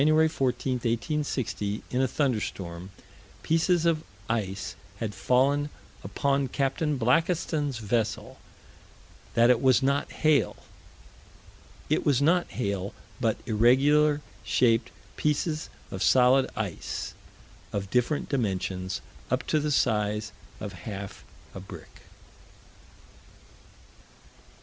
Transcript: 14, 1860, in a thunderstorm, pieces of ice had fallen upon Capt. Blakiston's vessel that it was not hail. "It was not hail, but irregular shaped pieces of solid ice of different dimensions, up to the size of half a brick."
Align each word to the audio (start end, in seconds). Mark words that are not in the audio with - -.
14, 0.01 0.17
1860, 0.17 1.83
in 1.91 2.01
a 2.01 2.07
thunderstorm, 2.07 2.89
pieces 3.43 3.85
of 3.85 4.03
ice 4.27 4.73
had 4.97 5.13
fallen 5.13 5.69
upon 6.03 6.47
Capt. 6.47 6.79
Blakiston's 6.97 7.77
vessel 7.77 8.39
that 9.35 9.51
it 9.51 9.61
was 9.61 9.83
not 9.83 10.11
hail. 10.11 10.55
"It 11.87 12.03
was 12.03 12.19
not 12.19 12.49
hail, 12.49 12.95
but 13.19 13.37
irregular 13.45 14.21
shaped 14.43 14.89
pieces 15.17 15.69
of 15.91 16.01
solid 16.01 16.49
ice 16.55 17.13
of 17.71 17.91
different 17.91 18.27
dimensions, 18.27 19.01
up 19.29 19.45
to 19.45 19.59
the 19.59 19.69
size 19.69 20.31
of 20.59 20.73
half 20.73 21.23
a 21.53 21.59
brick." 21.59 22.01